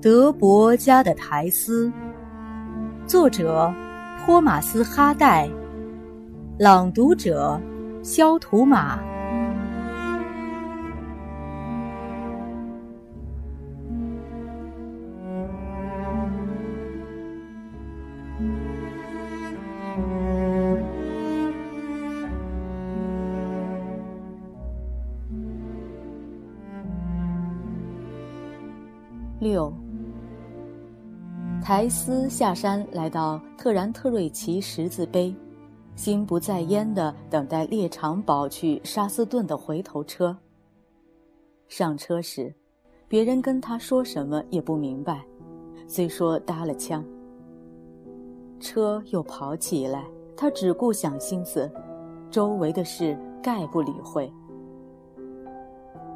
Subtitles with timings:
[0.00, 1.92] 德伯家的苔丝，
[3.06, 3.72] 作者
[4.24, 5.48] 托马斯·哈代，
[6.58, 7.60] 朗读者
[8.02, 9.11] 肖图马。
[29.42, 29.72] 六，
[31.60, 35.34] 苔丝下山来到特然特瑞奇十字碑，
[35.96, 40.36] 心不在焉地等待猎场堡去沙斯顿的回头车。
[41.66, 42.54] 上车时，
[43.08, 45.24] 别人跟他说什么也不明白，
[45.88, 47.04] 虽说搭了腔。
[48.60, 50.04] 车又跑起来，
[50.36, 51.68] 他只顾想心思，
[52.30, 54.32] 周围的事概不理会。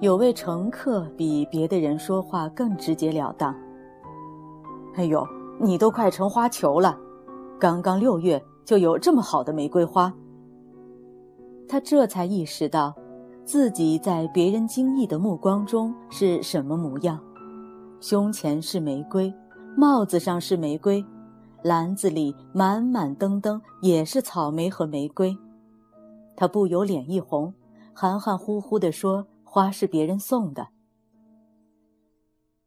[0.00, 3.54] 有位乘客比别的人说话更直截了当。
[4.94, 5.26] 哎呦，
[5.60, 6.98] 你都快成花球了，
[7.58, 10.12] 刚刚六月就有这么好的玫瑰花。
[11.68, 12.94] 他这才意识到，
[13.44, 17.20] 自己在别人惊异的目光中是什么模样：
[18.00, 19.30] 胸前是玫瑰，
[19.76, 21.04] 帽子上是玫瑰，
[21.62, 25.36] 篮子里满满登登也是草莓和玫瑰。
[26.34, 27.52] 他不由脸一红，
[27.92, 29.26] 含含糊糊地说。
[29.50, 30.68] 花是别人送的。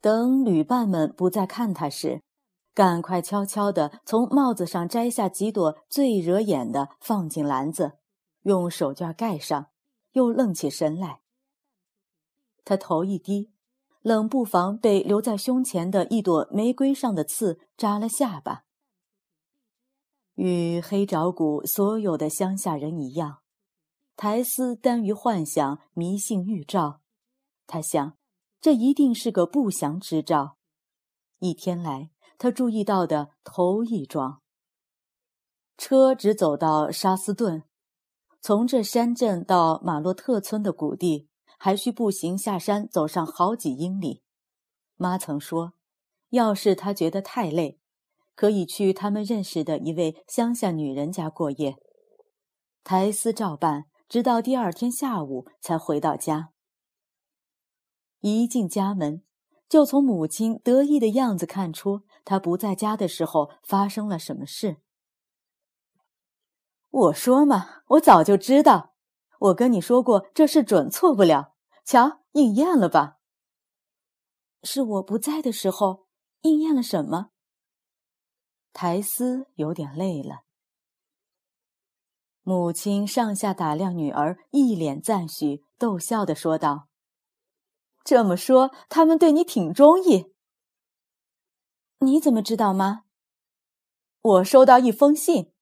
[0.00, 2.20] 等旅伴们不再看他时，
[2.74, 7.92] 赶快悄悄地从帽子上摘下几朵最惹眼的，放进篮子，
[8.42, 9.68] 用手绢盖上，
[10.12, 11.20] 又愣起神来。
[12.64, 13.52] 他头一低，
[14.02, 18.64] 冷不防被留在胸前的一朵玫瑰上的刺扎了下巴。
[20.34, 23.43] 与黑沼谷所有的乡下人一样。
[24.16, 27.00] 苔丝耽于幻想、迷信预兆，
[27.66, 28.16] 他想，
[28.60, 30.56] 这一定是个不祥之兆。
[31.40, 34.40] 一天来，他注意到的头一桩。
[35.76, 37.64] 车只走到沙斯顿，
[38.40, 41.28] 从这山镇到马洛特村的谷地，
[41.58, 44.22] 还需步行下山走上好几英里。
[44.96, 45.72] 妈曾说，
[46.30, 47.80] 要是他觉得太累，
[48.36, 51.76] 可以去他们认识的一位乡下女人家过夜。
[52.84, 53.86] 苔丝照办。
[54.14, 56.52] 直到第二天下午才回到家。
[58.20, 59.24] 一进家门，
[59.68, 64.76] 就从母亲得意的样子看出他不在家的时候发生了什么事。
[66.90, 68.94] 我说嘛，我早就知道，
[69.40, 73.18] 我跟你说过这事准错不了，瞧应验了吧？
[74.62, 76.06] 是我不在的时候
[76.42, 77.30] 应验了什么？
[78.72, 80.44] 苔丝有点累了。
[82.46, 86.88] 母亲上下打量女儿，一脸赞许，逗笑的说道
[88.04, 90.34] ：“这么说，他们对你挺中意。
[92.00, 93.04] 你怎么知道吗？
[94.20, 95.52] 我收到一封信。”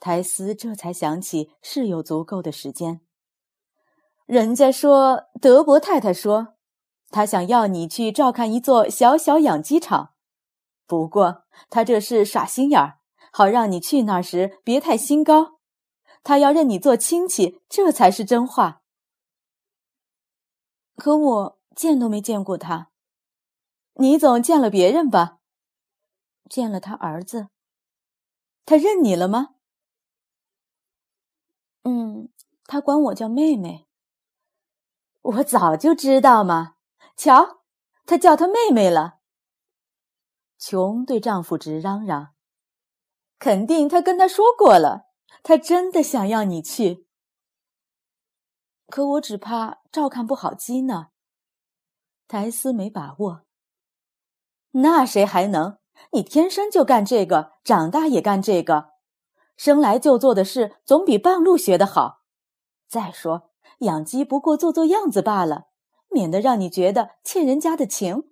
[0.00, 3.02] 苔丝这才想起是有足够的时间。
[4.26, 6.56] 人家说，德伯太太说，
[7.10, 10.14] 她想要你去照看一座小小养鸡场，
[10.88, 12.98] 不过她这是耍心眼儿。
[13.36, 15.58] 好让你去那儿时别太心高，
[16.22, 18.80] 他要认你做亲戚，这才是真话。
[20.96, 22.90] 可我见都没见过他，
[23.96, 25.40] 你总见了别人吧？
[26.48, 27.48] 见了他儿子，
[28.64, 29.56] 他认你了吗？
[31.82, 32.30] 嗯，
[32.64, 33.86] 他管我叫妹妹。
[35.20, 36.76] 我早就知道嘛，
[37.14, 37.58] 瞧，
[38.06, 39.18] 他叫他妹妹了。
[40.58, 42.35] 琼对丈夫直嚷嚷。
[43.38, 45.06] 肯定他跟他说过了，
[45.42, 47.06] 他真的想要你去。
[48.86, 51.08] 可我只怕照看不好鸡呢。
[52.28, 53.46] 苔丝没把握。
[54.72, 55.78] 那谁还能？
[56.12, 58.90] 你天生就干这个，长大也干这个，
[59.56, 62.22] 生来就做的事总比半路学的好。
[62.86, 63.50] 再说
[63.80, 65.68] 养鸡不过做做样子罢了，
[66.08, 68.30] 免得让你觉得欠人家的情。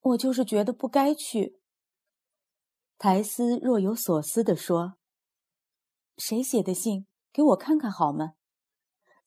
[0.00, 1.61] 我就是觉得不该去。
[3.02, 4.94] 苔丝若有所思地说
[6.16, 7.08] ：“谁写的信？
[7.32, 8.34] 给我看看好吗？”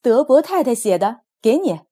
[0.00, 1.82] 德伯太太写的，给你。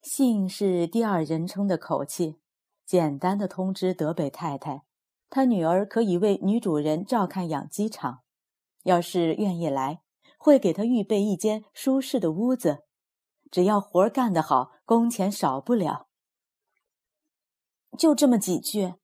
[0.00, 2.38] 信是第二人称的口气，
[2.86, 4.84] 简单的通知德北太太，
[5.28, 8.22] 她女儿可以为女主人照看养鸡场，
[8.84, 10.02] 要是愿意来，
[10.38, 12.84] 会给她预备一间舒适的屋子，
[13.50, 16.06] 只要活干得好，工钱少不了。
[17.98, 18.94] 就这么几句。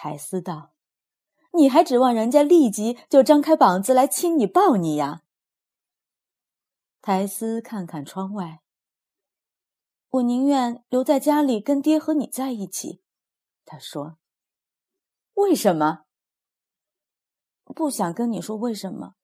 [0.00, 0.70] 苔丝道
[1.54, 5.24] ：“你还指望人家立即就张开膀子来亲你抱你呀？
[7.02, 8.60] 苔丝看看窗外，
[10.10, 13.02] 我宁愿留在家里跟爹和你在一起。
[13.64, 14.18] 他说
[15.34, 16.04] ：“为什么？
[17.64, 19.16] 不想跟你说为什么，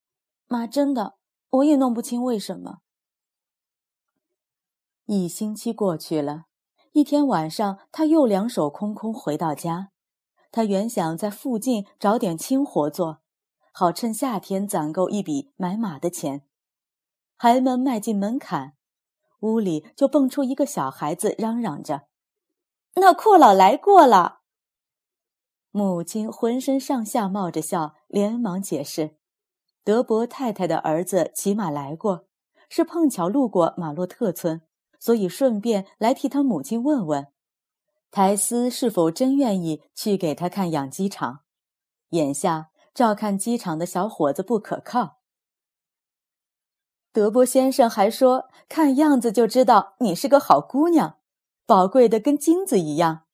[0.48, 1.16] 妈，真的，
[1.50, 2.80] 我也弄不清为什么。”
[5.06, 6.46] 一星期过去了，
[6.90, 9.92] 一天晚上，他又两手空空回到家。
[10.54, 13.18] 他原想在附近找点轻活做，
[13.72, 16.42] 好趁夏天攒够一笔买马的钱。
[17.36, 18.74] 还没迈进门槛，
[19.40, 22.02] 屋里就蹦出一个小孩子，嚷嚷着
[22.94, 24.42] ：“那阔老来过了。”
[25.72, 29.16] 母亲浑身上下冒着笑，连忙解释
[29.82, 32.28] ：“德伯太太的儿子骑马来过，
[32.68, 34.62] 是碰巧路过马洛特村。”
[35.00, 37.26] 所以顺便来替他母亲问问，
[38.14, 41.40] 苔丝是否真愿意去给他看养鸡场。
[42.10, 45.16] 眼下照看鸡场的小伙子不可靠。
[47.12, 51.18] 德波先生还说，看样子就知道你是个好姑娘，
[51.66, 53.24] 宝贵的跟金子一样。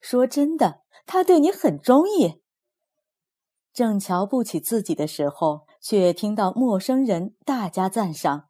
[0.00, 2.40] 说真的，他对你很中意。
[3.74, 8.48] 正瞧不起自己的时候，却听到陌生人大加赞赏。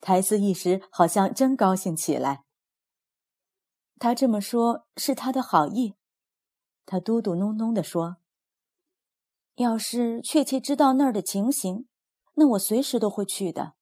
[0.00, 2.45] 苔丝一时好像真高兴起来。
[3.98, 5.94] 他这么说，是他的好意。
[6.84, 8.18] 他嘟嘟哝哝地说
[9.56, 11.86] ：“要是确切知道那儿的情形，
[12.34, 13.72] 那我随时都会去的。”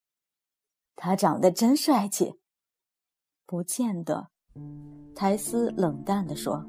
[0.96, 2.38] 他长得真帅气。
[3.44, 4.28] 不见得，
[5.14, 6.64] 苔丝冷淡地说：“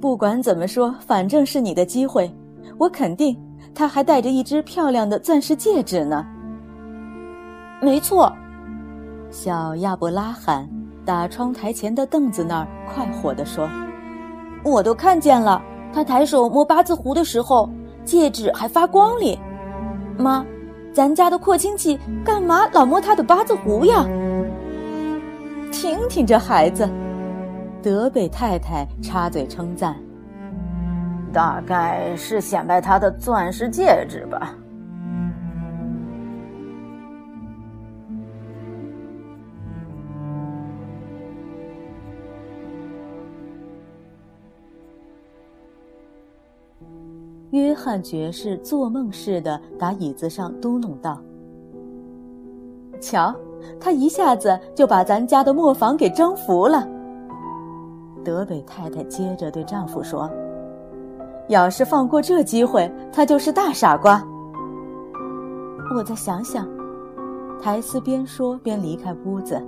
[0.00, 2.30] 不管怎么说，反正是你的机会。
[2.78, 3.40] 我肯定，
[3.74, 6.26] 他还戴着一只漂亮的钻石戒指呢。”
[7.80, 8.30] 没错，
[9.30, 10.68] 小亚伯拉罕
[11.08, 13.66] 打窗台前的凳子那儿快活地说
[14.62, 17.66] ：“我都看见了，他抬手摸八字胡的时候，
[18.04, 19.38] 戒指还发光哩。
[20.18, 20.44] 妈，
[20.92, 24.04] 咱家的阔亲戚干嘛老摸他的八字胡呀？”
[25.72, 26.86] 听听这孩子，
[27.82, 29.96] 德贝太太插嘴称赞
[31.32, 34.54] ：“大概是显摆他的钻石戒指吧。”
[47.50, 51.18] 约翰爵士做梦似的打椅子上嘟哝道
[53.00, 53.34] ：“瞧，
[53.80, 56.86] 他一下子就把咱家的磨坊给征服了。”
[58.22, 60.30] 德北太太接着对丈夫说
[61.48, 64.22] ：“要是放过这机会，他就是大傻瓜。”
[65.96, 66.68] 我再想想，
[67.62, 69.58] 苔丝边说边离开屋子。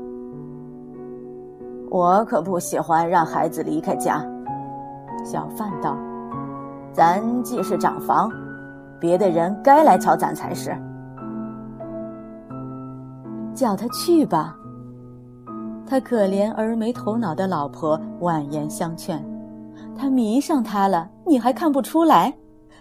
[1.89, 4.23] 我可不喜欢让孩子离开家，
[5.25, 5.97] 小贩道。
[6.93, 8.31] 咱既是长房，
[8.99, 10.77] 别的人该来瞧咱才是。
[13.55, 14.57] 叫他去吧。
[15.87, 19.25] 他可怜而没头脑的老婆婉言相劝，
[19.97, 22.33] 他迷上他了，你还看不出来？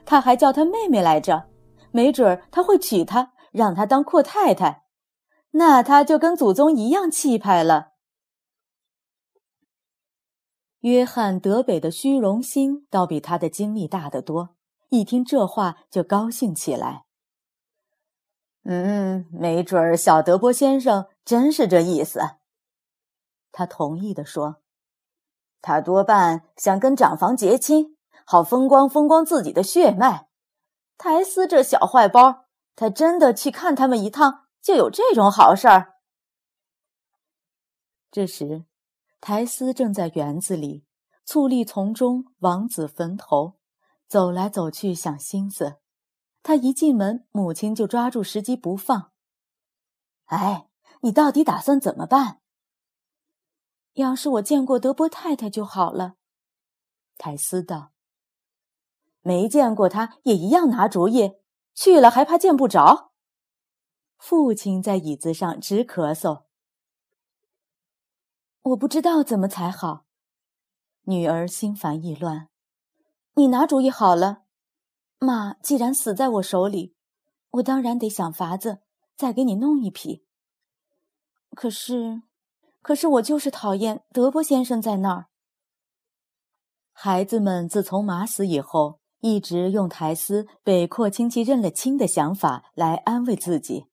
[0.05, 1.43] 他还叫他妹妹来着，
[1.91, 4.83] 没准儿他会娶她，让她当阔太太，
[5.51, 7.88] 那他就跟祖宗一样气派了。
[10.81, 14.55] 约翰·德北的虚荣心倒比他的精力大得多，
[14.87, 17.03] 一听这话就高兴起来。
[18.63, 22.21] 嗯，没准儿小德波先生真是这意思。
[23.51, 24.61] 他同意的说
[25.61, 30.29] ：“他多半想跟长房结亲，好风光风光自己的血脉。
[30.97, 35.95] 苔丝这小坏包，他真的去看他们一趟，就有这种好事儿。”
[38.09, 38.68] 这时。
[39.21, 40.85] 苔丝正在园子里，
[41.25, 43.59] 簇立丛中，王子坟头，
[44.07, 45.77] 走来走去想心思。
[46.41, 49.11] 他一进门，母亲就抓住时机不放。
[50.25, 50.69] 哎，
[51.01, 52.39] 你到底打算怎么办？
[53.93, 56.15] 要是我见过德波太太就好了。
[57.17, 57.91] 苔丝道
[59.21, 61.33] ：“没见过他也一样拿主意，
[61.73, 63.11] 去了还怕见不着？”
[64.17, 66.43] 父亲在椅子上直咳嗽。
[68.61, 70.05] 我不知道怎么才好，
[71.03, 72.49] 女儿心烦意乱。
[73.35, 74.43] 你拿主意好了，
[75.17, 76.93] 马既然死在我手里，
[77.51, 78.79] 我当然得想法子
[79.15, 80.25] 再给你弄一匹。
[81.55, 82.23] 可是，
[82.81, 85.27] 可是我就是讨厌德波先生在那儿。
[86.91, 93.85] 孩子们自从马死以后，一直用苔丝被阔亲戚认了亲的想法来安慰自己。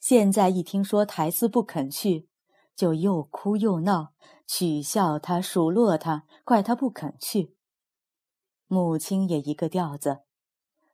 [0.00, 2.28] 现在一听说苔丝不肯去，
[2.76, 4.12] 就又哭又闹，
[4.46, 7.56] 取笑他，数落他，怪他不肯去。
[8.66, 10.22] 母亲也一个调子，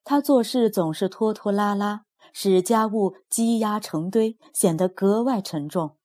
[0.04, 5.96] 她做事总是拖拖拉拉，使家务积压成堆，显得格外沉重。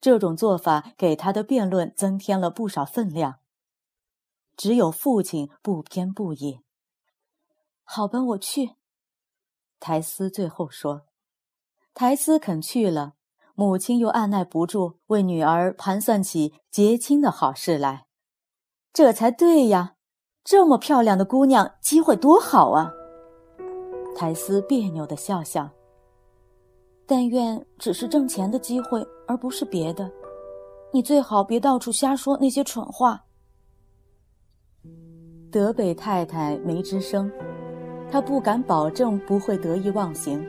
[0.00, 3.40] 这种做法给他的辩论增添了不少分量。
[4.56, 6.60] 只有父亲不偏不倚。
[7.82, 8.76] 好吧，我去。
[9.78, 11.06] 苔丝最后说
[11.92, 13.14] ：“苔丝肯去了。”
[13.58, 18.04] 母亲又按耐不住，为女儿盘算起结亲的好事来。
[18.92, 19.94] 这才对呀，
[20.44, 22.92] 这么漂亮的姑娘，机会多好啊！
[24.14, 25.70] 苔丝别扭的笑笑。
[27.06, 30.10] 但愿只是挣钱的机会，而不是别的。
[30.92, 33.24] 你最好别到处瞎说那些蠢话。
[35.50, 37.32] 德北太太没吱声，
[38.10, 40.46] 她不敢保证不会得意忘形。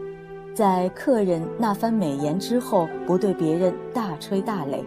[0.57, 4.83] 在客人那番美言之后，不对别人大吹大擂。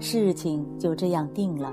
[0.00, 1.72] 事情就这样定了。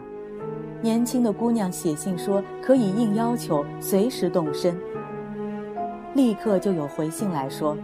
[0.79, 4.77] 年轻的姑娘写信说可以应要求随时动身。
[6.13, 7.75] 立刻就有回信来说，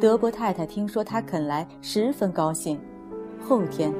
[0.00, 2.80] 德伯太太听说他肯来，十分高兴。
[3.46, 3.92] 后天，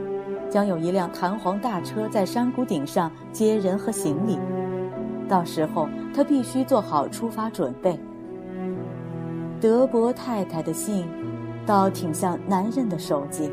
[0.49, 4.39] 将有一辆弹簧大车在山谷顶上接人和行李。
[5.29, 8.01] 到时候，他必须做好出发准备。
[9.65, 11.07] 德伯太太的信，
[11.65, 13.51] 倒挺像男人的手机。